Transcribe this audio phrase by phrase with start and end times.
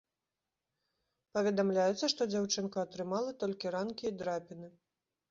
[1.37, 4.67] Паведамляецца, што дзяўчынка атрымала толькі ранкі і драпіны.